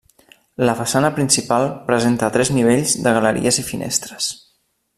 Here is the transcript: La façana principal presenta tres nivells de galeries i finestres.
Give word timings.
La 0.67 0.73
façana 0.79 1.11
principal 1.17 1.67
presenta 1.91 2.31
tres 2.37 2.51
nivells 2.55 2.95
de 3.09 3.13
galeries 3.19 3.61
i 3.65 3.67
finestres. 3.69 4.33